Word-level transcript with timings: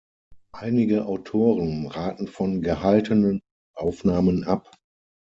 Einige 0.55 1.05
Autoren 1.05 1.85
raten 1.85 2.27
von 2.27 2.63
gehaltenen 2.63 3.41
Aufnahmen 3.75 4.43
ab. 4.45 4.75